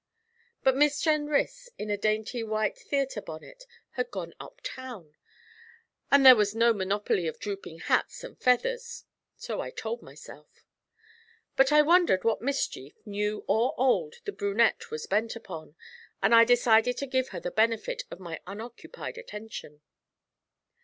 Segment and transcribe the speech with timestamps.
[0.63, 5.15] But Miss Jenrys, in a dainty white theatre bonnet, had gone up town;
[6.09, 9.05] and there was no monopoly of drooping hats and feathers
[9.37, 10.65] so I told myself.
[11.55, 15.75] But I wondered what mischief, new or old, the brunette was bent upon,
[16.19, 19.81] and I decided to give her the benefit of my unoccupied attention.